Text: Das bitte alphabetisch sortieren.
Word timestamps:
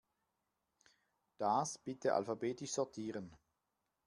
Das 1.37 1.77
bitte 1.77 2.15
alphabetisch 2.15 2.71
sortieren. 2.71 3.37